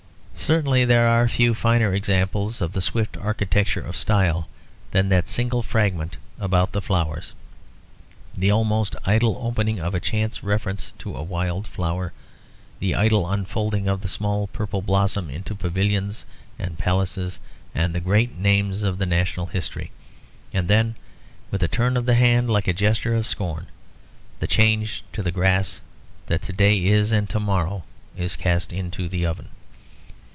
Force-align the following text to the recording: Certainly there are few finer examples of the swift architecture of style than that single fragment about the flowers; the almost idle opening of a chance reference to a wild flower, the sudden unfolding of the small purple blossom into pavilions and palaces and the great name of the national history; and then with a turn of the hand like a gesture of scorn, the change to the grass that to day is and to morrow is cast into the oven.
Certainly 0.33 0.85
there 0.85 1.07
are 1.07 1.29
few 1.29 1.53
finer 1.53 1.93
examples 1.93 2.61
of 2.61 2.73
the 2.73 2.81
swift 2.81 3.15
architecture 3.15 3.79
of 3.79 3.95
style 3.95 4.49
than 4.89 5.07
that 5.07 5.29
single 5.29 5.61
fragment 5.63 6.17
about 6.39 6.73
the 6.73 6.81
flowers; 6.81 7.35
the 8.35 8.51
almost 8.51 8.95
idle 9.05 9.39
opening 9.41 9.79
of 9.79 9.95
a 9.95 9.99
chance 10.01 10.43
reference 10.43 10.91
to 10.97 11.15
a 11.15 11.23
wild 11.23 11.67
flower, 11.67 12.11
the 12.79 12.91
sudden 12.91 13.23
unfolding 13.23 13.87
of 13.87 14.01
the 14.01 14.09
small 14.09 14.47
purple 14.47 14.81
blossom 14.81 15.29
into 15.29 15.55
pavilions 15.55 16.25
and 16.59 16.77
palaces 16.77 17.39
and 17.73 17.95
the 17.95 18.01
great 18.01 18.37
name 18.37 18.71
of 18.83 18.97
the 18.97 19.05
national 19.05 19.45
history; 19.45 19.91
and 20.51 20.67
then 20.67 20.95
with 21.49 21.63
a 21.63 21.69
turn 21.69 21.95
of 21.95 22.05
the 22.05 22.15
hand 22.15 22.49
like 22.49 22.67
a 22.67 22.73
gesture 22.73 23.15
of 23.15 23.27
scorn, 23.27 23.67
the 24.39 24.47
change 24.47 25.01
to 25.13 25.23
the 25.23 25.31
grass 25.31 25.79
that 26.25 26.41
to 26.41 26.51
day 26.51 26.83
is 26.83 27.13
and 27.13 27.29
to 27.29 27.39
morrow 27.39 27.83
is 28.17 28.35
cast 28.35 28.73
into 28.73 29.07
the 29.07 29.25
oven. 29.25 29.47